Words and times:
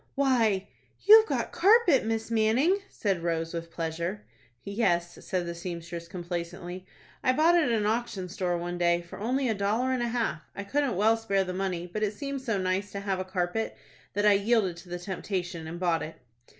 "Why, 0.15 0.67
you've 1.01 1.27
got 1.27 1.45
a 1.49 1.51
carpet, 1.51 2.03
Miss 2.05 2.31
Manning!" 2.31 2.79
said 2.89 3.21
Rose, 3.21 3.53
with 3.53 3.69
pleasure. 3.69 4.25
"Yes," 4.63 5.19
said 5.23 5.45
the 5.45 5.53
seamstress, 5.53 6.07
complacently; 6.07 6.87
"I 7.23 7.33
bought 7.33 7.53
it 7.55 7.65
at 7.65 7.69
an 7.71 7.85
auction 7.85 8.27
store 8.27 8.57
one 8.57 8.79
day, 8.79 9.03
for 9.03 9.19
only 9.19 9.47
a 9.47 9.53
dollar 9.53 9.91
and 9.93 10.01
a 10.01 10.07
half. 10.07 10.41
I 10.55 10.63
couldn't 10.63 10.95
well 10.95 11.17
spare 11.17 11.43
the 11.43 11.53
money; 11.53 11.85
but 11.85 12.01
it 12.01 12.15
seemed 12.15 12.41
so 12.41 12.57
nice 12.57 12.91
to 12.93 13.01
have 13.01 13.19
a 13.19 13.23
carpet, 13.23 13.77
that 14.13 14.25
I 14.25 14.33
yielded 14.33 14.77
to 14.77 14.89
the 14.89 14.97
temptation, 14.97 15.67
and 15.67 15.79
bought 15.79 16.01
it." 16.01 16.15